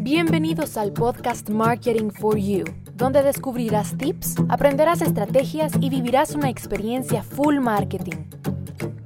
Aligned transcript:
Bienvenidos 0.00 0.76
al 0.76 0.92
podcast 0.92 1.48
Marketing 1.48 2.10
for 2.10 2.36
You, 2.36 2.64
donde 2.92 3.22
descubrirás 3.22 3.96
tips, 3.96 4.34
aprenderás 4.50 5.00
estrategias 5.00 5.72
y 5.80 5.88
vivirás 5.88 6.34
una 6.34 6.50
experiencia 6.50 7.22
full 7.22 7.58
marketing. 7.58 8.28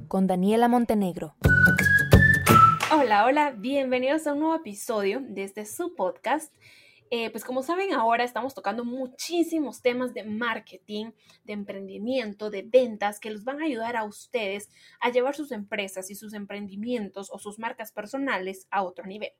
Con 0.09 0.27
Daniela 0.27 0.67
Montenegro. 0.67 1.35
Hola, 2.93 3.23
hola, 3.23 3.51
bienvenidos 3.51 4.27
a 4.27 4.33
un 4.33 4.39
nuevo 4.39 4.55
episodio 4.55 5.21
de 5.21 5.45
este 5.45 5.65
su 5.65 5.95
podcast. 5.95 6.53
Eh, 7.11 7.29
pues 7.31 7.45
como 7.45 7.63
saben 7.63 7.93
ahora 7.93 8.25
estamos 8.25 8.53
tocando 8.53 8.83
muchísimos 8.83 9.81
temas 9.81 10.13
de 10.13 10.25
marketing, 10.25 11.11
de 11.45 11.53
emprendimiento, 11.53 12.49
de 12.49 12.63
ventas 12.63 13.21
que 13.21 13.31
los 13.31 13.45
van 13.45 13.61
a 13.61 13.65
ayudar 13.65 13.95
a 13.95 14.03
ustedes 14.03 14.69
a 14.99 15.11
llevar 15.11 15.33
sus 15.33 15.53
empresas 15.53 16.11
y 16.11 16.15
sus 16.15 16.33
emprendimientos 16.33 17.29
o 17.31 17.39
sus 17.39 17.57
marcas 17.57 17.93
personales 17.93 18.67
a 18.69 18.83
otro 18.83 19.05
nivel. 19.05 19.31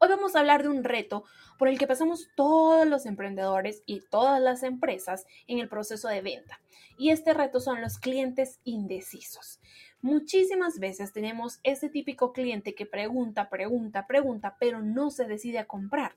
Hoy 0.00 0.08
vamos 0.10 0.36
a 0.36 0.38
hablar 0.38 0.62
de 0.62 0.68
un 0.68 0.84
reto 0.84 1.24
por 1.58 1.66
el 1.66 1.76
que 1.76 1.88
pasamos 1.88 2.28
todos 2.36 2.86
los 2.86 3.04
emprendedores 3.04 3.82
y 3.84 4.00
todas 4.00 4.40
las 4.40 4.62
empresas 4.62 5.26
en 5.48 5.58
el 5.58 5.68
proceso 5.68 6.06
de 6.06 6.22
venta. 6.22 6.60
Y 6.96 7.10
este 7.10 7.34
reto 7.34 7.58
son 7.58 7.80
los 7.80 7.98
clientes 7.98 8.60
indecisos. 8.62 9.58
Muchísimas 10.00 10.78
veces 10.78 11.12
tenemos 11.12 11.58
ese 11.64 11.88
típico 11.88 12.32
cliente 12.32 12.76
que 12.76 12.86
pregunta, 12.86 13.50
pregunta, 13.50 14.06
pregunta, 14.06 14.56
pero 14.60 14.80
no 14.80 15.10
se 15.10 15.24
decide 15.24 15.58
a 15.58 15.66
comprar. 15.66 16.14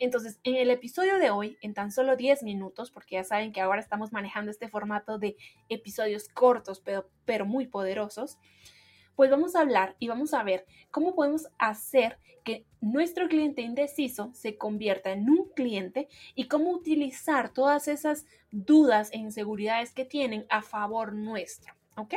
Entonces, 0.00 0.40
en 0.42 0.56
el 0.56 0.68
episodio 0.68 1.20
de 1.20 1.30
hoy, 1.30 1.56
en 1.62 1.72
tan 1.72 1.92
solo 1.92 2.16
10 2.16 2.42
minutos, 2.42 2.90
porque 2.90 3.14
ya 3.14 3.22
saben 3.22 3.52
que 3.52 3.60
ahora 3.60 3.80
estamos 3.80 4.10
manejando 4.10 4.50
este 4.50 4.68
formato 4.68 5.18
de 5.18 5.36
episodios 5.68 6.26
cortos, 6.28 6.80
pero, 6.80 7.08
pero 7.26 7.46
muy 7.46 7.68
poderosos, 7.68 8.38
pues 9.16 9.30
vamos 9.30 9.54
a 9.54 9.60
hablar 9.60 9.96
y 9.98 10.08
vamos 10.08 10.34
a 10.34 10.42
ver 10.42 10.66
cómo 10.90 11.14
podemos 11.14 11.48
hacer 11.58 12.18
que 12.44 12.64
nuestro 12.80 13.28
cliente 13.28 13.62
indeciso 13.62 14.30
se 14.34 14.56
convierta 14.56 15.12
en 15.12 15.28
un 15.28 15.50
cliente 15.54 16.08
y 16.34 16.48
cómo 16.48 16.70
utilizar 16.70 17.52
todas 17.52 17.88
esas 17.88 18.26
dudas 18.50 19.10
e 19.12 19.18
inseguridades 19.18 19.92
que 19.92 20.04
tienen 20.04 20.46
a 20.48 20.62
favor 20.62 21.12
nuestro. 21.12 21.74
¿Ok? 21.96 22.14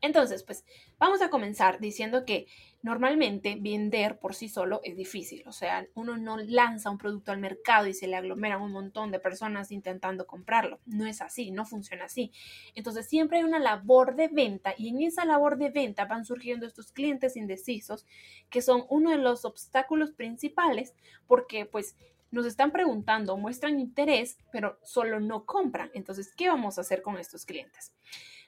Entonces, 0.00 0.42
pues 0.42 0.64
vamos 0.98 1.22
a 1.22 1.30
comenzar 1.30 1.78
diciendo 1.80 2.24
que 2.24 2.46
normalmente 2.86 3.58
vender 3.60 4.20
por 4.20 4.36
sí 4.36 4.48
solo 4.48 4.80
es 4.84 4.96
difícil, 4.96 5.42
o 5.46 5.50
sea, 5.50 5.84
uno 5.94 6.16
no 6.16 6.36
lanza 6.36 6.88
un 6.88 6.98
producto 6.98 7.32
al 7.32 7.40
mercado 7.40 7.88
y 7.88 7.94
se 7.94 8.06
le 8.06 8.14
aglomeran 8.14 8.62
un 8.62 8.70
montón 8.70 9.10
de 9.10 9.18
personas 9.18 9.72
intentando 9.72 10.24
comprarlo. 10.24 10.78
No 10.86 11.04
es 11.04 11.20
así, 11.20 11.50
no 11.50 11.64
funciona 11.64 12.04
así. 12.04 12.30
Entonces, 12.76 13.08
siempre 13.08 13.38
hay 13.38 13.44
una 13.44 13.58
labor 13.58 14.14
de 14.14 14.28
venta 14.28 14.72
y 14.78 14.90
en 14.90 15.02
esa 15.02 15.24
labor 15.24 15.58
de 15.58 15.70
venta 15.70 16.04
van 16.04 16.24
surgiendo 16.24 16.64
estos 16.64 16.92
clientes 16.92 17.36
indecisos 17.36 18.06
que 18.50 18.62
son 18.62 18.84
uno 18.88 19.10
de 19.10 19.18
los 19.18 19.44
obstáculos 19.44 20.12
principales 20.12 20.94
porque 21.26 21.66
pues 21.66 21.96
nos 22.30 22.46
están 22.46 22.70
preguntando, 22.70 23.36
muestran 23.36 23.80
interés, 23.80 24.38
pero 24.52 24.78
solo 24.84 25.18
no 25.18 25.44
compran. 25.44 25.90
Entonces, 25.92 26.32
¿qué 26.36 26.48
vamos 26.48 26.78
a 26.78 26.82
hacer 26.82 27.02
con 27.02 27.18
estos 27.18 27.46
clientes? 27.46 27.92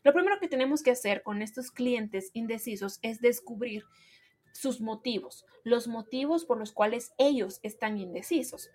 Lo 0.05 0.13
primero 0.13 0.39
que 0.39 0.47
tenemos 0.47 0.85
que 0.85 0.93
hacer 0.93 1.25
con 1.25 1.43
estos 1.43 1.73
clientes 1.73 2.31
indecisos 2.35 3.01
es 3.03 3.21
descubrir 3.21 3.85
sus 4.53 4.81
motivos, 4.81 5.47
los 5.65 5.89
motivos 5.89 6.45
por 6.45 6.59
los 6.59 6.73
cuales 6.73 7.13
ellos 7.19 7.61
están 7.63 7.99
indecisos. 7.99 8.71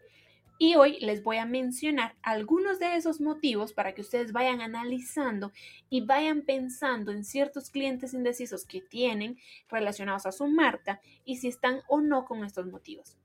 Y 0.59 0.75
hoy 0.75 0.99
les 0.99 1.23
voy 1.23 1.37
a 1.37 1.45
mencionar 1.45 2.15
algunos 2.21 2.79
de 2.79 2.95
esos 2.95 3.19
motivos 3.19 3.73
para 3.73 3.93
que 3.93 4.01
ustedes 4.01 4.31
vayan 4.31 4.61
analizando 4.61 5.51
y 5.89 6.01
vayan 6.01 6.43
pensando 6.43 7.11
en 7.11 7.25
ciertos 7.25 7.69
clientes 7.69 8.13
indecisos 8.13 8.65
que 8.65 8.81
tienen 8.81 9.37
relacionados 9.67 10.25
a 10.25 10.31
su 10.31 10.47
marca 10.47 11.01
y 11.25 11.37
si 11.37 11.47
están 11.47 11.81
o 11.87 12.01
no 12.01 12.25
con 12.25 12.45
estos 12.45 12.67
motivos. 12.67 13.17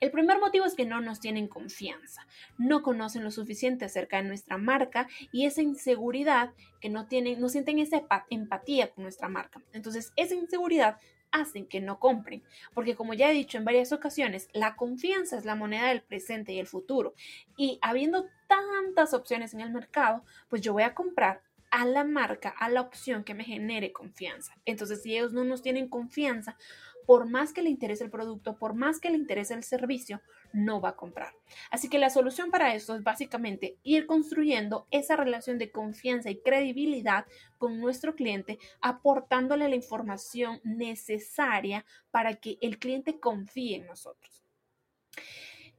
El 0.00 0.10
primer 0.10 0.38
motivo 0.38 0.64
es 0.64 0.74
que 0.74 0.86
no 0.86 1.02
nos 1.02 1.20
tienen 1.20 1.46
confianza, 1.46 2.26
no 2.56 2.82
conocen 2.82 3.22
lo 3.22 3.30
suficiente 3.30 3.84
acerca 3.84 4.16
de 4.16 4.28
nuestra 4.28 4.56
marca 4.56 5.08
y 5.30 5.44
esa 5.44 5.60
inseguridad 5.60 6.54
que 6.80 6.88
no 6.88 7.06
tienen, 7.06 7.38
no 7.38 7.50
sienten 7.50 7.78
esa 7.78 8.06
empatía 8.30 8.90
con 8.90 9.02
nuestra 9.02 9.28
marca. 9.28 9.60
Entonces, 9.74 10.12
esa 10.16 10.34
inseguridad 10.34 10.96
hacen 11.32 11.66
que 11.66 11.80
no 11.80 11.98
compren, 11.98 12.42
porque 12.74 12.96
como 12.96 13.14
ya 13.14 13.30
he 13.30 13.34
dicho 13.34 13.58
en 13.58 13.64
varias 13.64 13.92
ocasiones, 13.92 14.48
la 14.52 14.76
confianza 14.76 15.36
es 15.36 15.44
la 15.44 15.54
moneda 15.54 15.88
del 15.88 16.02
presente 16.02 16.52
y 16.52 16.58
el 16.58 16.66
futuro. 16.66 17.14
Y 17.56 17.78
habiendo 17.82 18.26
tantas 18.46 19.14
opciones 19.14 19.54
en 19.54 19.60
el 19.60 19.70
mercado, 19.70 20.24
pues 20.48 20.62
yo 20.62 20.72
voy 20.72 20.82
a 20.82 20.94
comprar 20.94 21.42
a 21.70 21.84
la 21.84 22.04
marca, 22.04 22.48
a 22.58 22.68
la 22.68 22.80
opción 22.80 23.22
que 23.22 23.34
me 23.34 23.44
genere 23.44 23.92
confianza. 23.92 24.56
Entonces, 24.64 25.02
si 25.02 25.16
ellos 25.16 25.32
no 25.32 25.44
nos 25.44 25.62
tienen 25.62 25.88
confianza, 25.88 26.56
por 27.10 27.28
más 27.28 27.52
que 27.52 27.62
le 27.62 27.70
interese 27.70 28.04
el 28.04 28.10
producto, 28.12 28.56
por 28.56 28.72
más 28.72 29.00
que 29.00 29.10
le 29.10 29.16
interese 29.16 29.52
el 29.54 29.64
servicio, 29.64 30.22
no 30.52 30.80
va 30.80 30.90
a 30.90 30.96
comprar. 30.96 31.34
Así 31.68 31.88
que 31.88 31.98
la 31.98 32.08
solución 32.08 32.52
para 32.52 32.72
esto 32.72 32.94
es 32.94 33.02
básicamente 33.02 33.78
ir 33.82 34.06
construyendo 34.06 34.86
esa 34.92 35.16
relación 35.16 35.58
de 35.58 35.72
confianza 35.72 36.30
y 36.30 36.40
credibilidad 36.40 37.26
con 37.58 37.80
nuestro 37.80 38.14
cliente, 38.14 38.60
aportándole 38.80 39.68
la 39.68 39.74
información 39.74 40.60
necesaria 40.62 41.84
para 42.12 42.36
que 42.36 42.58
el 42.60 42.78
cliente 42.78 43.18
confíe 43.18 43.78
en 43.78 43.86
nosotros. 43.86 44.44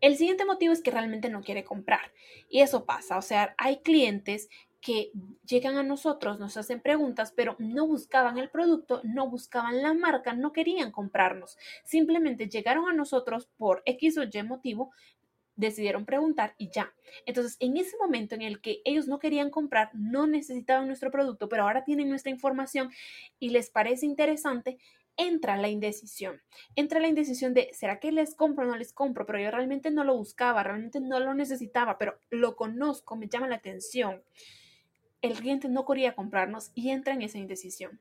El 0.02 0.18
siguiente 0.18 0.44
motivo 0.44 0.74
es 0.74 0.81
que 0.81 0.91
realmente 0.91 1.30
no 1.30 1.44
quiere 1.44 1.64
comprar. 1.64 2.12
Y 2.50 2.59
eso 2.59 2.84
pasa, 2.84 3.18
o 3.18 3.22
sea, 3.22 3.56
hay 3.58 3.78
clientes 3.84 4.50
que 4.81 5.12
llegan 5.46 5.78
a 5.78 5.84
nosotros, 5.84 6.40
nos 6.40 6.58
hacen 6.58 6.81
preguntas, 6.81 7.31
pero 7.36 7.56
no 7.59 7.86
buscaban 7.86 8.40
el 8.40 8.50
producto, 8.50 9.02
no 9.03 9.30
buscaban 9.30 9.81
la 9.81 9.94
marca, 9.94 10.34
no 10.34 10.52
querían 10.52 10.92
comprarnos. 10.92 11.58
Simplemente 11.84 12.50
llegaron 12.50 12.90
a 12.90 12.94
nosotros 12.94 13.47
por 13.58 13.84
X 13.86 14.18
o 14.18 14.24
Y 14.24 14.44
motivo, 14.44 14.91
decidieron 15.56 16.06
preguntar 16.06 16.56
y 16.58 16.72
ya. 16.72 16.94
Entonces, 17.28 17.58
en 17.59 17.78
ese 17.78 17.96
momento 17.97 18.34
en 18.34 18.41
el 18.41 18.59
que 18.59 18.81
ellos 18.84 19.08
no 19.08 19.20
querían 19.20 19.52
comprar, 19.52 19.91
no 19.94 20.25
necesitaban 20.25 20.88
nuestro 20.88 21.12
producto, 21.12 21.47
pero 21.47 21.64
ahora 21.64 21.84
tienen 21.84 22.09
nuestra 22.09 22.31
información 22.31 22.90
y 23.40 23.50
les 23.50 23.70
parece 23.70 24.08
interesante, 24.08 24.80
entra 25.16 25.58
la 25.58 25.70
indecisión. 25.70 26.41
Entra 26.75 27.00
la 27.00 27.08
indecisión 27.08 27.53
de, 27.53 27.70
¿será 27.74 28.00
que 28.00 28.12
les 28.12 28.34
compro 28.34 28.66
o 28.66 28.68
no 28.68 28.78
les 28.78 28.94
compro? 28.94 29.28
Pero 29.28 29.40
yo 29.40 29.52
realmente 29.52 29.91
no 29.91 30.03
lo 30.03 30.18
buscaba, 30.18 30.64
realmente 30.64 31.00
no 31.00 31.20
lo 31.20 31.36
necesitaba, 31.36 32.00
pero 32.00 32.18
lo 32.31 32.56
conozco, 32.56 33.16
me 33.16 33.28
llama 33.28 33.47
la 33.47 33.58
atención 33.58 34.24
el 35.22 35.34
cliente 35.34 35.70
no 35.70 35.86
quería 35.86 36.16
comprarnos 36.16 36.72
y 36.76 36.90
entra 36.90 37.14
en 37.14 37.22
esa 37.22 37.38
indecisión. 37.38 38.00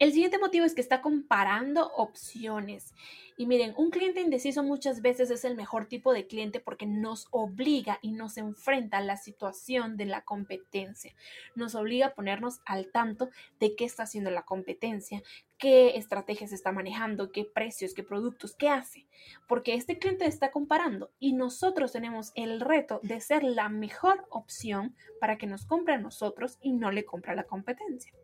El 0.00 0.14
siguiente 0.14 0.38
motivo 0.38 0.64
es 0.64 0.74
que 0.74 0.80
está 0.80 1.02
comparando 1.02 1.92
opciones. 1.94 2.94
Y 3.36 3.44
miren, 3.44 3.74
un 3.76 3.90
cliente 3.90 4.22
indeciso 4.22 4.62
muchas 4.62 5.02
veces 5.02 5.30
es 5.30 5.44
el 5.44 5.56
mejor 5.56 5.88
tipo 5.88 6.14
de 6.14 6.26
cliente 6.26 6.58
porque 6.58 6.86
nos 6.86 7.28
obliga 7.32 7.98
y 8.00 8.12
nos 8.12 8.38
enfrenta 8.38 8.96
a 8.96 9.02
la 9.02 9.18
situación 9.18 9.98
de 9.98 10.06
la 10.06 10.22
competencia. 10.22 11.14
Nos 11.54 11.74
obliga 11.74 12.06
a 12.06 12.14
ponernos 12.14 12.62
al 12.64 12.90
tanto 12.90 13.28
de 13.58 13.76
qué 13.76 13.84
está 13.84 14.04
haciendo 14.04 14.30
la 14.30 14.46
competencia, 14.46 15.22
qué 15.58 15.98
estrategias 15.98 16.52
está 16.52 16.72
manejando, 16.72 17.30
qué 17.30 17.44
precios, 17.44 17.92
qué 17.92 18.02
productos, 18.02 18.56
qué 18.56 18.70
hace. 18.70 19.06
Porque 19.46 19.74
este 19.74 19.98
cliente 19.98 20.24
está 20.24 20.50
comparando 20.50 21.10
y 21.18 21.34
nosotros 21.34 21.92
tenemos 21.92 22.32
el 22.36 22.62
reto 22.62 23.00
de 23.02 23.20
ser 23.20 23.44
la 23.44 23.68
mejor 23.68 24.26
opción 24.30 24.96
para 25.20 25.36
que 25.36 25.46
nos 25.46 25.66
compre 25.66 25.92
a 25.92 25.98
nosotros 25.98 26.56
y 26.62 26.72
no 26.72 26.90
le 26.90 27.04
compre 27.04 27.32
a 27.32 27.36
la 27.36 27.44
competencia. 27.44 28.14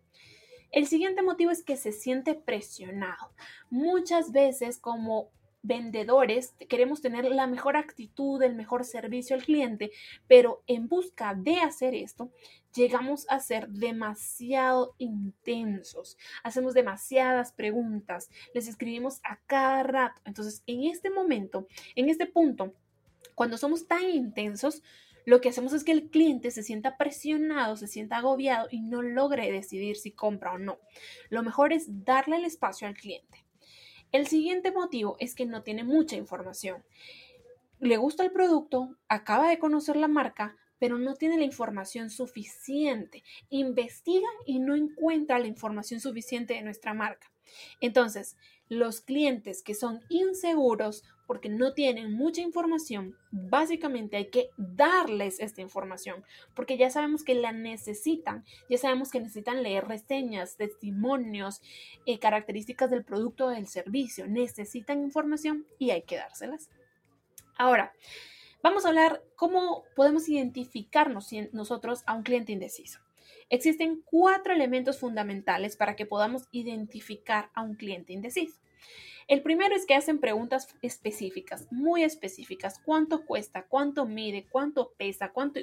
El 0.70 0.86
siguiente 0.86 1.22
motivo 1.22 1.50
es 1.50 1.62
que 1.62 1.76
se 1.76 1.92
siente 1.92 2.34
presionado. 2.34 3.32
Muchas 3.70 4.32
veces 4.32 4.78
como 4.78 5.30
vendedores 5.66 6.54
queremos 6.68 7.00
tener 7.00 7.24
la 7.24 7.46
mejor 7.46 7.76
actitud, 7.76 8.40
el 8.42 8.54
mejor 8.54 8.84
servicio 8.84 9.34
al 9.34 9.42
cliente, 9.42 9.90
pero 10.28 10.62
en 10.66 10.88
busca 10.88 11.34
de 11.34 11.56
hacer 11.56 11.94
esto, 11.94 12.30
llegamos 12.74 13.26
a 13.28 13.40
ser 13.40 13.68
demasiado 13.68 14.94
intensos, 14.98 16.16
hacemos 16.44 16.74
demasiadas 16.74 17.52
preguntas, 17.52 18.30
les 18.54 18.68
escribimos 18.68 19.20
a 19.24 19.38
cada 19.46 19.82
rato. 19.82 20.20
Entonces, 20.24 20.62
en 20.66 20.84
este 20.84 21.10
momento, 21.10 21.66
en 21.96 22.10
este 22.10 22.26
punto, 22.26 22.72
cuando 23.34 23.58
somos 23.58 23.86
tan 23.86 24.08
intensos, 24.08 24.82
lo 25.26 25.40
que 25.40 25.48
hacemos 25.48 25.72
es 25.72 25.82
que 25.82 25.90
el 25.90 26.08
cliente 26.08 26.52
se 26.52 26.62
sienta 26.62 26.96
presionado, 26.96 27.76
se 27.76 27.88
sienta 27.88 28.18
agobiado 28.18 28.68
y 28.70 28.80
no 28.80 29.02
logre 29.02 29.50
decidir 29.50 29.96
si 29.96 30.12
compra 30.12 30.52
o 30.52 30.58
no. 30.58 30.78
Lo 31.30 31.42
mejor 31.42 31.72
es 31.72 32.04
darle 32.04 32.36
el 32.36 32.44
espacio 32.44 32.86
al 32.86 32.94
cliente. 32.94 33.44
El 34.12 34.28
siguiente 34.28 34.70
motivo 34.70 35.16
es 35.18 35.34
que 35.34 35.44
no 35.44 35.64
tiene 35.64 35.82
mucha 35.82 36.14
información. 36.14 36.84
Le 37.80 37.96
gusta 37.96 38.22
el 38.22 38.30
producto, 38.30 38.96
acaba 39.08 39.50
de 39.50 39.58
conocer 39.58 39.96
la 39.96 40.06
marca, 40.06 40.56
pero 40.78 40.96
no 40.96 41.16
tiene 41.16 41.38
la 41.38 41.44
información 41.44 42.08
suficiente. 42.08 43.24
Investiga 43.50 44.28
y 44.46 44.60
no 44.60 44.76
encuentra 44.76 45.40
la 45.40 45.48
información 45.48 45.98
suficiente 45.98 46.54
de 46.54 46.62
nuestra 46.62 46.94
marca. 46.94 47.32
Entonces, 47.80 48.36
los 48.68 49.00
clientes 49.00 49.62
que 49.62 49.74
son 49.74 50.00
inseguros 50.08 51.04
porque 51.26 51.48
no 51.48 51.72
tienen 51.72 52.12
mucha 52.12 52.40
información, 52.40 53.16
básicamente 53.30 54.16
hay 54.16 54.30
que 54.30 54.50
darles 54.56 55.40
esta 55.40 55.60
información, 55.60 56.24
porque 56.54 56.78
ya 56.78 56.88
sabemos 56.88 57.24
que 57.24 57.34
la 57.34 57.52
necesitan, 57.52 58.44
ya 58.70 58.78
sabemos 58.78 59.10
que 59.10 59.20
necesitan 59.20 59.62
leer 59.62 59.88
reseñas, 59.88 60.56
testimonios, 60.56 61.60
eh, 62.06 62.18
características 62.18 62.90
del 62.90 63.04
producto 63.04 63.46
o 63.46 63.50
del 63.50 63.66
servicio, 63.66 64.26
necesitan 64.28 65.02
información 65.02 65.66
y 65.78 65.90
hay 65.90 66.02
que 66.02 66.16
dárselas. 66.16 66.70
Ahora, 67.58 67.92
vamos 68.62 68.84
a 68.84 68.88
hablar 68.88 69.22
cómo 69.34 69.84
podemos 69.96 70.28
identificarnos 70.28 71.30
nosotros 71.52 72.02
a 72.06 72.14
un 72.14 72.22
cliente 72.22 72.52
indeciso. 72.52 73.05
Existen 73.48 74.02
cuatro 74.04 74.52
elementos 74.52 74.98
fundamentales 74.98 75.76
para 75.76 75.96
que 75.96 76.06
podamos 76.06 76.44
identificar 76.52 77.50
a 77.54 77.62
un 77.62 77.74
cliente 77.74 78.12
indeciso. 78.12 78.60
El 79.28 79.42
primero 79.42 79.74
es 79.74 79.86
que 79.86 79.94
hacen 79.94 80.20
preguntas 80.20 80.68
específicas, 80.82 81.66
muy 81.72 82.04
específicas. 82.04 82.78
¿Cuánto 82.84 83.26
cuesta? 83.26 83.66
¿Cuánto 83.66 84.06
mide? 84.06 84.46
¿Cuánto 84.48 84.92
pesa? 84.96 85.32
¿Cuánto? 85.32 85.60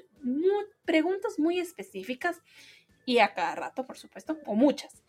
preguntas 0.83 1.39
muy 1.39 1.59
específicas 1.59 2.41
y 3.05 3.19
a 3.19 3.33
cada 3.33 3.55
rato, 3.55 3.85
por 3.85 3.97
supuesto, 3.97 4.37
o 4.45 4.55
muchas. 4.55 5.01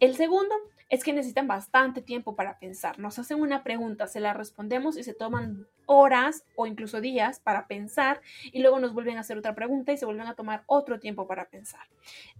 El 0.00 0.16
segundo 0.16 0.54
es 0.88 1.04
que 1.04 1.12
necesitan 1.12 1.46
bastante 1.46 2.00
tiempo 2.00 2.34
para 2.34 2.58
pensar. 2.58 2.98
Nos 2.98 3.18
hacen 3.18 3.40
una 3.40 3.62
pregunta, 3.62 4.06
se 4.06 4.20
la 4.20 4.32
respondemos 4.32 4.96
y 4.96 5.02
se 5.02 5.12
toman 5.12 5.66
horas 5.86 6.44
o 6.56 6.66
incluso 6.66 7.00
días 7.00 7.40
para 7.40 7.66
pensar 7.66 8.20
y 8.44 8.60
luego 8.60 8.78
nos 8.78 8.94
vuelven 8.94 9.16
a 9.16 9.20
hacer 9.20 9.36
otra 9.36 9.54
pregunta 9.54 9.92
y 9.92 9.98
se 9.98 10.06
vuelven 10.06 10.26
a 10.26 10.34
tomar 10.34 10.62
otro 10.66 10.98
tiempo 10.98 11.26
para 11.26 11.50
pensar. 11.50 11.88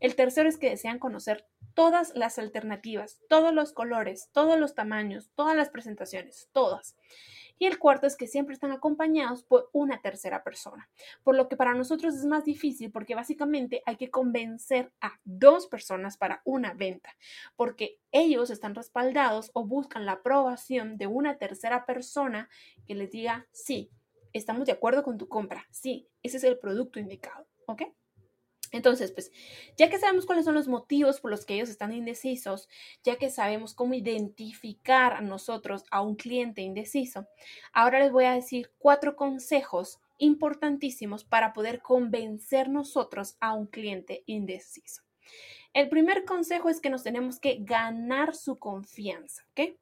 El 0.01 0.15
tercero 0.15 0.49
es 0.49 0.57
que 0.57 0.71
desean 0.71 0.99
conocer 0.99 1.47
todas 1.75 2.13
las 2.15 2.39
alternativas, 2.39 3.21
todos 3.29 3.53
los 3.53 3.73
colores, 3.73 4.31
todos 4.33 4.59
los 4.59 4.75
tamaños, 4.75 5.31
todas 5.35 5.57
las 5.57 5.69
presentaciones, 5.69 6.49
todas. 6.53 6.97
Y 7.59 7.67
el 7.67 7.79
cuarto 7.79 8.07
es 8.07 8.17
que 8.17 8.27
siempre 8.27 8.55
están 8.55 8.73
acompañados 8.73 9.43
por 9.43 9.69
una 9.73 10.01
tercera 10.01 10.43
persona, 10.45 10.89
por 11.23 11.37
lo 11.37 11.49
que 11.49 11.57
para 11.57 11.75
nosotros 11.75 12.15
es 12.15 12.25
más 12.25 12.45
difícil 12.45 12.91
porque 12.93 13.15
básicamente 13.15 13.83
hay 13.87 13.97
que 13.97 14.11
convencer 14.11 14.93
a 15.01 15.19
dos 15.25 15.67
personas 15.67 16.17
para 16.17 16.43
una 16.45 16.75
venta, 16.75 17.15
porque 17.57 17.99
ellos 18.13 18.51
están 18.51 18.75
respaldados 18.75 19.51
o 19.55 19.65
buscan 19.65 20.07
la 20.07 20.13
aprobación 20.13 20.97
de 20.97 21.07
una 21.07 21.39
tercera 21.39 21.87
persona 21.87 22.49
que 22.87 22.95
les 22.95 23.11
diga, 23.11 23.47
sí, 23.53 23.91
estamos 24.33 24.67
de 24.67 24.73
acuerdo 24.73 25.03
con 25.03 25.19
tu 25.19 25.29
compra, 25.29 25.67
sí, 25.71 26.09
ese 26.23 26.37
es 26.39 26.45
el 26.45 26.59
producto 26.59 27.01
indicado, 27.01 27.47
¿ok? 27.67 27.83
Entonces, 28.73 29.13
pues, 29.13 29.31
ya 29.77 29.89
que 29.91 29.99
sabemos 29.99 30.27
cuáles 30.27 30.45
son 30.45 30.55
los 30.55 30.69
motivos 30.69 31.21
por 31.21 31.31
los 31.31 31.45
que 31.47 31.55
ellos 31.55 31.69
están 31.71 31.93
indecisos, 31.93 32.69
ya 33.05 33.17
que 33.17 33.31
sabemos 33.31 33.75
cómo 33.75 33.95
identificar 33.95 35.15
a 35.15 35.21
nosotros 35.21 35.85
a 35.91 36.01
un 36.03 36.17
cliente 36.17 36.63
indeciso, 36.63 37.27
ahora 37.73 38.01
les 38.01 38.13
voy 38.13 38.25
a 38.25 38.35
decir 38.35 38.71
cuatro 38.79 39.17
consejos 39.17 40.01
importantísimos 40.19 41.25
para 41.25 41.53
poder 41.53 41.81
convencer 41.81 42.69
nosotros 42.69 43.37
a 43.41 43.55
un 43.55 43.67
cliente 43.67 44.23
indeciso. 44.27 45.03
El 45.79 45.89
primer 45.89 46.25
consejo 46.25 46.69
es 46.71 46.81
que 46.81 46.91
nos 46.91 47.05
tenemos 47.05 47.39
que 47.39 47.59
ganar 47.61 48.35
su 48.35 48.59
confianza, 48.59 49.45
¿ok? 49.53 49.77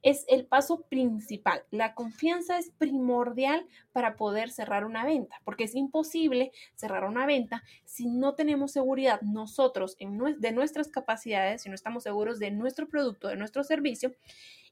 Es 0.00 0.24
el 0.28 0.46
paso 0.46 0.80
principal. 0.88 1.64
La 1.70 1.94
confianza 1.94 2.56
es 2.56 2.70
primordial 2.70 3.66
para 3.92 4.16
poder 4.16 4.50
cerrar 4.50 4.86
una 4.86 5.04
venta, 5.04 5.42
porque 5.44 5.64
es 5.64 5.74
imposible 5.74 6.50
cerrar 6.76 7.04
una 7.04 7.26
venta 7.26 7.62
si 7.84 8.06
no 8.06 8.34
tenemos 8.34 8.72
seguridad 8.72 9.20
nosotros 9.20 9.98
de 9.98 10.52
nuestras 10.52 10.88
capacidades, 10.88 11.60
si 11.60 11.68
no 11.68 11.74
estamos 11.74 12.04
seguros 12.04 12.38
de 12.38 12.50
nuestro 12.50 12.88
producto, 12.88 13.28
de 13.28 13.36
nuestro 13.36 13.64
servicio 13.64 14.14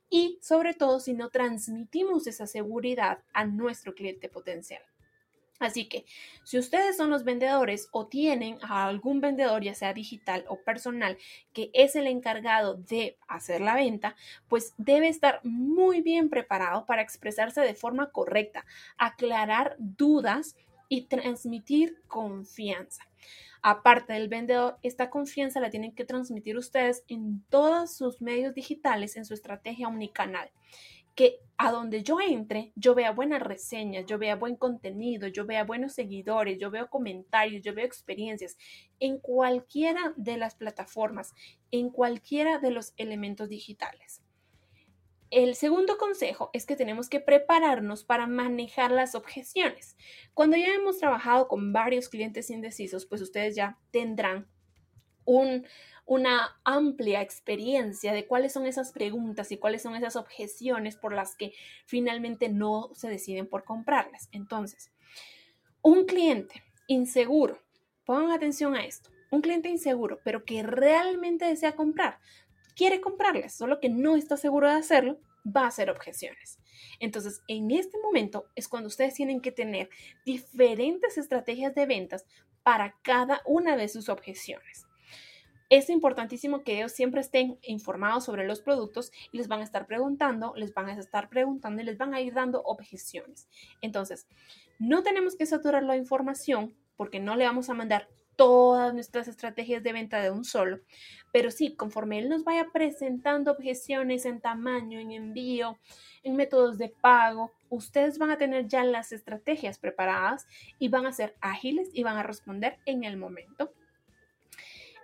y 0.09 0.39
sobre 0.41 0.73
todo 0.73 1.01
si 1.01 1.13
no 1.13 1.29
transmitimos 1.29 2.27
esa 2.27 2.47
seguridad 2.47 3.19
a 3.35 3.45
nuestro 3.45 3.95
cliente 3.95 4.31
potencial. 4.31 4.83
Así 5.63 5.85
que 5.85 6.05
si 6.43 6.59
ustedes 6.59 6.97
son 6.97 7.09
los 7.11 7.23
vendedores 7.23 7.89
o 7.93 8.09
tienen 8.09 8.59
a 8.63 8.87
algún 8.87 9.21
vendedor, 9.21 9.63
ya 9.63 9.75
sea 9.75 9.95
digital 9.95 10.45
o 10.49 10.57
personal, 10.57 11.17
que 11.53 11.71
es 11.73 11.95
el 11.95 12.09
encargado 12.09 12.75
de 12.75 13.17
hacer 13.29 13.61
la 13.61 13.77
venta, 13.77 14.17
pues 14.49 14.75
debe 14.77 15.07
estar 15.07 15.41
muy 15.45 16.01
bien 16.01 16.31
preparado 16.31 16.85
para 16.85 17.03
expresarse 17.03 17.61
de 17.61 17.75
forma 17.75 18.11
correcta, 18.11 18.65
aclarar 18.99 19.77
dudas 19.79 20.57
y 20.89 21.03
transmitir 21.03 22.03
confianza. 22.09 23.05
Aparte 23.63 24.15
del 24.15 24.29
vendedor, 24.29 24.79
esta 24.83 25.11
confianza 25.11 25.61
la 25.61 25.71
tienen 25.71 25.95
que 25.95 26.05
transmitir 26.05 26.59
ustedes 26.59 27.05
en 27.07 27.45
todos 27.49 27.97
sus 27.97 28.21
medios 28.21 28.53
digitales, 28.53 29.17
en 29.17 29.25
su 29.25 29.35
estrategia 29.35 29.87
omnicanal 29.87 30.51
que 31.15 31.41
a 31.59 31.71
donde 31.71 32.03
yo 32.03 32.21
entre, 32.21 32.73
yo 32.75 32.95
vea 32.95 33.13
buenas 33.13 33.41
reseñas, 33.41 34.07
yo 34.07 34.19
vea 34.19 34.35
buen 34.37 34.57
contenido, 34.57 35.29
yo 35.29 35.47
vea 35.47 35.65
buenos 35.65 35.93
seguidores, 35.93 36.59
yo 36.59 36.71
veo 36.71 36.91
comentarios, 36.91 37.63
yo 37.63 37.75
veo 37.75 37.85
experiencias 37.85 38.57
en 38.99 39.19
cualquiera 39.19 40.13
de 40.17 40.37
las 40.39 40.55
plataformas, 40.55 41.35
en 41.71 41.91
cualquiera 41.91 42.59
de 42.59 42.73
los 42.73 42.95
elementos 42.97 43.49
digitales. 43.49 44.23
El 45.31 45.55
segundo 45.55 45.97
consejo 45.97 46.51
es 46.53 46.67
que 46.67 46.77
tenemos 46.77 47.09
que 47.09 47.19
prepararnos 47.19 48.05
para 48.05 48.27
manejar 48.27 48.91
las 48.91 49.15
objeciones. 49.15 49.97
Cuando 50.35 50.59
ya 50.59 50.75
hemos 50.75 50.99
trabajado 50.99 51.49
con 51.49 51.73
varios 51.73 52.11
clientes 52.11 52.51
indecisos, 52.51 53.07
pues 53.07 53.23
ustedes 53.23 53.57
ya 53.57 53.79
tendrán 53.93 54.47
un, 55.25 55.67
una 56.07 56.61
amplia 56.65 57.23
experiencia 57.23 58.13
de 58.13 58.27
cuáles 58.27 58.53
son 58.53 58.67
esas 58.67 58.93
preguntas 58.93 59.53
y 59.53 59.57
cuáles 59.57 59.83
son 59.83 59.95
esas 59.95 60.17
objeciones 60.17 60.97
por 60.97 61.13
las 61.13 61.37
que 61.37 61.53
finalmente 61.87 62.49
no 62.49 62.91
se 62.95 63.09
deciden 63.09 63.47
por 63.47 63.65
comprarlas. 63.65 64.29
Entonces, 64.33 64.91
un 65.81 66.05
cliente 66.05 66.63
inseguro, 66.87 67.59
pongan 68.05 68.33
atención 68.33 68.75
a 68.75 68.85
esto, 68.85 69.11
un 69.31 69.41
cliente 69.41 69.69
inseguro, 69.69 70.21
pero 70.25 70.45
que 70.45 70.63
realmente 70.63 71.45
desea 71.45 71.77
comprar, 71.77 72.19
quiere 72.77 73.01
comprarles, 73.01 73.55
solo 73.55 73.81
que 73.81 73.89
no 73.89 74.17
está 74.17 74.37
seguro 74.37 74.69
de 74.69 74.75
hacerlo, 74.75 75.19
va 75.45 75.63
a 75.63 75.69
hacer 75.69 75.91
objeciones. 75.91 76.59
Entonces, 77.01 77.43
en 77.49 77.71
este 77.71 77.99
momento 77.99 78.47
es 78.55 78.69
cuando 78.69 78.89
ustedes 78.89 79.15
tienen 79.15 79.41
que 79.41 79.53
tener 79.53 79.89
diferentes 80.25 81.17
estrategias 81.17 81.75
de 81.75 81.87
ventas 81.87 82.27
para 82.63 82.97
cada 83.03 83.43
una 83.45 83.77
de 83.77 83.89
sus 83.89 84.09
objeciones 84.09 84.87
es 85.73 85.89
importantísimo 85.89 86.65
que 86.65 86.77
ellos 86.77 86.93
siempre 86.93 87.23
estén 87.23 87.59
informados 87.63 88.27
sobre 88.27 88.47
los 88.47 88.61
productos 88.61 89.11
y 89.33 89.39
les 89.39 89.49
van 89.49 89.61
a 89.61 89.65
estar 89.65 89.87
preguntando, 89.87 90.53
les 90.55 90.75
van 90.75 90.91
a 90.91 90.93
estar 90.93 91.31
preguntando 91.31 91.81
y 91.81 91.87
les 91.87 91.97
van 91.97 92.13
a 92.13 92.21
ir 92.21 92.35
dando 92.35 92.61
objeciones. 92.63 93.49
Entonces, 93.81 94.27
no 94.79 95.03
tenemos 95.03 95.35
que 95.35 95.47
saturar 95.47 95.83
la 95.83 95.97
información 95.97 96.77
porque 96.95 97.21
no 97.21 97.37
le 97.37 97.47
vamos 97.47 97.71
a 97.71 97.75
mandar 97.75 98.07
todas 98.37 98.93
nuestras 98.93 99.29
estrategias 99.29 99.83
de 99.83 99.95
venta 99.95 100.21
de 100.21 100.31
un 100.31 100.45
solo, 100.45 100.81
pero 101.33 101.51
sí, 101.51 101.75
conforme 101.75 102.19
él 102.19 102.29
nos 102.29 102.45
vaya 102.45 102.67
presentando 102.71 103.51
objeciones 103.51 104.27
en 104.27 104.43
tamaño, 104.43 105.01
en 105.01 105.13
envío, 105.13 105.79
en 106.23 106.37
métodos 106.37 106.77
de 106.77 106.91
pago, 106.91 107.51
ustedes 107.71 108.19
van 108.19 108.31
a 108.31 108.37
tener 108.37 108.69
ya 108.69 108.85
las 108.85 109.11
estrategias 109.11 109.79
preparadas 109.79 110.47
y 110.79 110.89
van 110.89 111.07
a 111.07 111.13
ser 111.13 111.35
ágiles 111.41 111.89
y 111.95 112.03
van 112.03 112.19
a 112.19 112.23
responder 112.23 112.79
en 112.85 113.05
el 113.05 113.17
momento. 113.17 113.73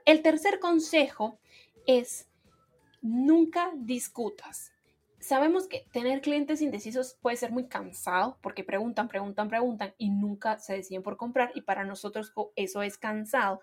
El 0.09 0.23
tercer 0.23 0.59
consejo 0.59 1.39
es 1.87 2.31
nunca 3.03 3.71
discutas. 3.77 4.73
Sabemos 5.21 5.69
que 5.69 5.85
tener 5.93 6.23
clientes 6.23 6.63
indecisos 6.63 7.19
puede 7.21 7.37
ser 7.37 7.53
muy 7.53 7.69
cansado 7.69 8.39
porque 8.41 8.65
preguntan, 8.65 9.09
preguntan, 9.09 9.51
preguntan 9.51 9.93
y 9.99 10.09
nunca 10.09 10.59
se 10.61 10.73
deciden 10.73 11.03
por 11.03 11.19
comprar 11.19 11.53
y 11.55 11.61
para 11.61 11.85
nosotros 11.85 12.33
eso 12.57 12.81
es 12.81 12.97
cansado. 12.97 13.61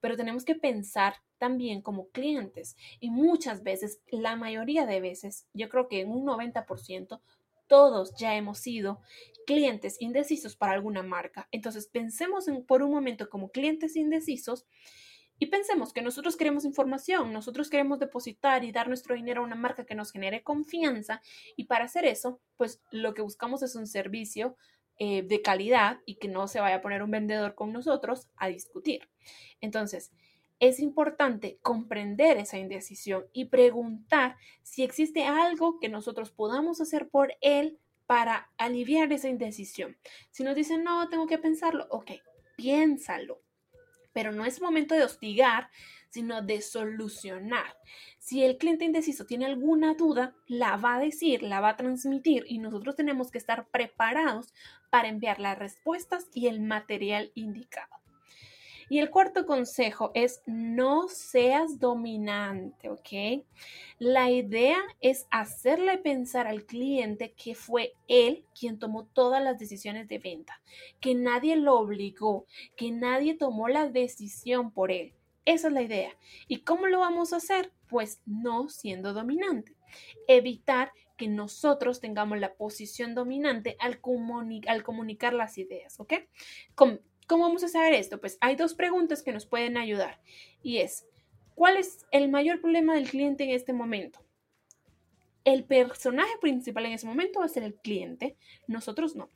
Pero 0.00 0.16
tenemos 0.16 0.44
que 0.44 0.56
pensar 0.56 1.14
también 1.38 1.82
como 1.82 2.08
clientes 2.08 2.74
y 2.98 3.10
muchas 3.10 3.62
veces, 3.62 4.00
la 4.10 4.34
mayoría 4.34 4.86
de 4.86 5.00
veces, 5.00 5.46
yo 5.54 5.68
creo 5.68 5.86
que 5.86 6.00
en 6.00 6.10
un 6.10 6.26
90%, 6.26 7.20
todos 7.68 8.12
ya 8.18 8.34
hemos 8.34 8.58
sido 8.58 9.02
clientes 9.46 9.98
indecisos 10.00 10.56
para 10.56 10.72
alguna 10.72 11.04
marca. 11.04 11.46
Entonces 11.52 11.86
pensemos 11.86 12.48
en, 12.48 12.64
por 12.66 12.82
un 12.82 12.90
momento 12.90 13.30
como 13.30 13.52
clientes 13.52 13.94
indecisos 13.94 14.66
y 15.38 15.46
pensemos 15.46 15.92
que 15.92 16.02
nosotros 16.02 16.36
queremos 16.36 16.64
información, 16.64 17.32
nosotros 17.32 17.68
queremos 17.68 17.98
depositar 17.98 18.64
y 18.64 18.72
dar 18.72 18.88
nuestro 18.88 19.14
dinero 19.14 19.42
a 19.42 19.44
una 19.44 19.54
marca 19.54 19.84
que 19.84 19.94
nos 19.94 20.12
genere 20.12 20.42
confianza 20.42 21.20
y 21.56 21.64
para 21.64 21.84
hacer 21.84 22.06
eso, 22.06 22.40
pues 22.56 22.80
lo 22.90 23.14
que 23.14 23.22
buscamos 23.22 23.62
es 23.62 23.74
un 23.74 23.86
servicio 23.86 24.56
eh, 24.98 25.22
de 25.22 25.42
calidad 25.42 26.00
y 26.06 26.14
que 26.14 26.28
no 26.28 26.48
se 26.48 26.60
vaya 26.60 26.76
a 26.76 26.80
poner 26.80 27.02
un 27.02 27.10
vendedor 27.10 27.54
con 27.54 27.72
nosotros 27.72 28.28
a 28.36 28.48
discutir. 28.48 29.10
Entonces, 29.60 30.10
es 30.58 30.80
importante 30.80 31.58
comprender 31.60 32.38
esa 32.38 32.56
indecisión 32.56 33.26
y 33.34 33.46
preguntar 33.46 34.36
si 34.62 34.84
existe 34.84 35.24
algo 35.24 35.78
que 35.80 35.90
nosotros 35.90 36.30
podamos 36.30 36.80
hacer 36.80 37.10
por 37.10 37.34
él 37.42 37.78
para 38.06 38.50
aliviar 38.56 39.12
esa 39.12 39.28
indecisión. 39.28 39.98
Si 40.30 40.44
nos 40.44 40.54
dicen, 40.54 40.82
no, 40.82 41.10
tengo 41.10 41.26
que 41.26 41.36
pensarlo, 41.36 41.86
ok, 41.90 42.12
piénsalo 42.56 43.45
pero 44.16 44.32
no 44.32 44.46
es 44.46 44.62
momento 44.62 44.94
de 44.94 45.04
hostigar, 45.04 45.68
sino 46.08 46.40
de 46.40 46.62
solucionar. 46.62 47.76
Si 48.18 48.42
el 48.42 48.56
cliente 48.56 48.86
indeciso 48.86 49.26
tiene 49.26 49.44
alguna 49.44 49.92
duda, 49.92 50.34
la 50.46 50.78
va 50.78 50.94
a 50.94 51.00
decir, 51.00 51.42
la 51.42 51.60
va 51.60 51.68
a 51.68 51.76
transmitir 51.76 52.46
y 52.48 52.56
nosotros 52.56 52.96
tenemos 52.96 53.30
que 53.30 53.36
estar 53.36 53.68
preparados 53.68 54.54
para 54.88 55.08
enviar 55.08 55.38
las 55.38 55.58
respuestas 55.58 56.28
y 56.32 56.46
el 56.46 56.62
material 56.62 57.30
indicado. 57.34 57.94
Y 58.88 58.98
el 58.98 59.10
cuarto 59.10 59.46
consejo 59.46 60.12
es 60.14 60.42
no 60.46 61.08
seas 61.08 61.80
dominante, 61.80 62.88
¿ok? 62.88 63.44
La 63.98 64.30
idea 64.30 64.78
es 65.00 65.26
hacerle 65.30 65.98
pensar 65.98 66.46
al 66.46 66.64
cliente 66.64 67.32
que 67.32 67.54
fue 67.54 67.94
él 68.06 68.44
quien 68.58 68.78
tomó 68.78 69.06
todas 69.06 69.42
las 69.42 69.58
decisiones 69.58 70.08
de 70.08 70.18
venta, 70.18 70.60
que 71.00 71.14
nadie 71.14 71.56
lo 71.56 71.78
obligó, 71.78 72.46
que 72.76 72.92
nadie 72.92 73.34
tomó 73.34 73.68
la 73.68 73.88
decisión 73.88 74.70
por 74.70 74.92
él. 74.92 75.14
Esa 75.44 75.68
es 75.68 75.74
la 75.74 75.82
idea. 75.82 76.16
¿Y 76.48 76.58
cómo 76.58 76.86
lo 76.86 77.00
vamos 77.00 77.32
a 77.32 77.36
hacer? 77.36 77.72
Pues 77.88 78.20
no 78.26 78.68
siendo 78.68 79.12
dominante. 79.12 79.76
Evitar 80.26 80.92
que 81.16 81.28
nosotros 81.28 82.00
tengamos 82.00 82.38
la 82.38 82.54
posición 82.54 83.14
dominante 83.14 83.76
al, 83.80 84.00
comunicar 84.00 85.32
las 85.32 85.56
ideas, 85.58 85.98
¿ok? 85.98 86.14
¿Cómo 87.26 87.44
vamos 87.44 87.64
a 87.64 87.68
saber 87.68 87.94
esto? 87.94 88.20
Pues 88.20 88.38
hay 88.40 88.54
dos 88.54 88.74
preguntas 88.74 89.22
que 89.22 89.32
nos 89.32 89.46
pueden 89.46 89.76
ayudar 89.76 90.20
y 90.62 90.78
es, 90.78 91.06
¿cuál 91.54 91.76
es 91.76 92.06
el 92.12 92.28
mayor 92.28 92.60
problema 92.60 92.94
del 92.94 93.08
cliente 93.08 93.44
en 93.44 93.50
este 93.50 93.72
momento? 93.72 94.24
El 95.44 95.64
personaje 95.64 96.38
principal 96.40 96.86
en 96.86 96.92
ese 96.92 97.06
momento 97.06 97.40
va 97.40 97.46
a 97.46 97.48
ser 97.48 97.64
el 97.64 97.74
cliente, 97.74 98.36
nosotros 98.68 99.16
no. 99.16 99.30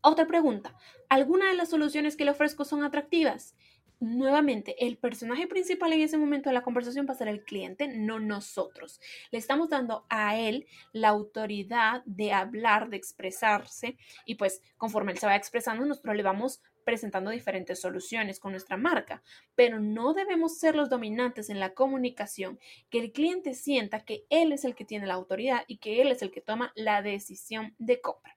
Otra 0.00 0.26
pregunta, 0.26 0.74
¿alguna 1.08 1.48
de 1.48 1.54
las 1.54 1.70
soluciones 1.70 2.16
que 2.16 2.24
le 2.24 2.32
ofrezco 2.32 2.64
son 2.64 2.82
atractivas? 2.82 3.54
Nuevamente, 4.02 4.74
el 4.84 4.98
personaje 4.98 5.46
principal 5.46 5.92
en 5.92 6.00
ese 6.00 6.18
momento 6.18 6.50
de 6.50 6.54
la 6.54 6.62
conversación 6.62 7.06
va 7.08 7.12
a 7.12 7.16
ser 7.16 7.28
el 7.28 7.44
cliente, 7.44 7.88
no 7.88 8.18
nosotros. 8.18 9.00
Le 9.30 9.38
estamos 9.38 9.68
dando 9.68 10.04
a 10.08 10.36
él 10.36 10.66
la 10.92 11.08
autoridad 11.08 12.02
de 12.04 12.32
hablar, 12.32 12.90
de 12.90 12.96
expresarse 12.96 13.96
y 14.26 14.34
pues 14.34 14.60
conforme 14.76 15.12
él 15.12 15.18
se 15.18 15.26
va 15.26 15.36
expresando, 15.36 15.84
nosotros 15.84 16.16
le 16.16 16.22
vamos 16.22 16.60
presentando 16.84 17.30
diferentes 17.30 17.80
soluciones 17.80 18.40
con 18.40 18.50
nuestra 18.50 18.76
marca, 18.76 19.22
pero 19.54 19.78
no 19.78 20.14
debemos 20.14 20.58
ser 20.58 20.74
los 20.74 20.90
dominantes 20.90 21.48
en 21.48 21.60
la 21.60 21.74
comunicación, 21.74 22.58
que 22.90 22.98
el 22.98 23.12
cliente 23.12 23.54
sienta 23.54 24.04
que 24.04 24.24
él 24.30 24.52
es 24.52 24.64
el 24.64 24.74
que 24.74 24.84
tiene 24.84 25.06
la 25.06 25.14
autoridad 25.14 25.62
y 25.68 25.78
que 25.78 26.02
él 26.02 26.10
es 26.10 26.22
el 26.22 26.32
que 26.32 26.40
toma 26.40 26.72
la 26.74 27.02
decisión 27.02 27.76
de 27.78 28.00
compra. 28.00 28.36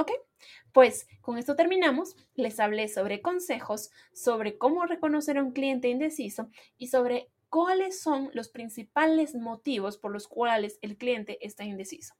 ¿Ok? 0.00 0.12
Pues 0.72 1.06
con 1.20 1.36
esto 1.36 1.56
terminamos. 1.56 2.16
Les 2.34 2.58
hablé 2.58 2.88
sobre 2.88 3.20
consejos, 3.20 3.90
sobre 4.14 4.56
cómo 4.56 4.86
reconocer 4.86 5.36
a 5.36 5.42
un 5.42 5.52
cliente 5.52 5.88
indeciso 5.88 6.48
y 6.78 6.86
sobre 6.86 7.28
cuáles 7.50 8.00
son 8.00 8.30
los 8.32 8.48
principales 8.48 9.34
motivos 9.34 9.98
por 9.98 10.10
los 10.10 10.26
cuales 10.26 10.78
el 10.80 10.96
cliente 10.96 11.36
está 11.44 11.64
indeciso. 11.64 12.14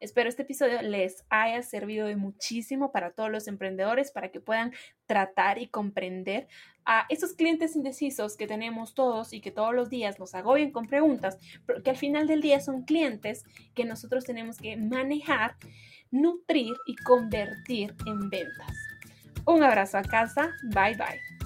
Espero 0.00 0.30
este 0.30 0.42
episodio 0.42 0.80
les 0.80 1.26
haya 1.28 1.62
servido 1.62 2.06
de 2.06 2.16
muchísimo 2.16 2.92
para 2.92 3.12
todos 3.12 3.30
los 3.30 3.46
emprendedores, 3.46 4.10
para 4.10 4.30
que 4.30 4.40
puedan 4.40 4.72
tratar 5.04 5.58
y 5.58 5.68
comprender 5.68 6.48
a 6.86 7.04
esos 7.10 7.34
clientes 7.34 7.76
indecisos 7.76 8.38
que 8.38 8.46
tenemos 8.46 8.94
todos 8.94 9.34
y 9.34 9.42
que 9.42 9.50
todos 9.50 9.74
los 9.74 9.90
días 9.90 10.18
nos 10.18 10.34
agobian 10.34 10.70
con 10.70 10.86
preguntas, 10.86 11.36
pero 11.66 11.82
que 11.82 11.90
al 11.90 11.96
final 11.96 12.26
del 12.26 12.40
día 12.40 12.60
son 12.60 12.84
clientes 12.84 13.44
que 13.74 13.84
nosotros 13.84 14.24
tenemos 14.24 14.56
que 14.56 14.78
manejar 14.78 15.56
nutrir 16.10 16.76
y 16.86 16.96
convertir 16.96 17.94
en 18.06 18.30
ventas. 18.30 18.76
Un 19.46 19.62
abrazo 19.62 19.98
a 19.98 20.02
casa, 20.02 20.50
bye 20.62 20.94
bye. 20.94 21.37